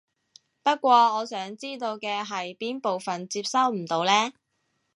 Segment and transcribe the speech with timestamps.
[0.63, 4.33] 不過我想知道嘅係邊部分接收唔到呢？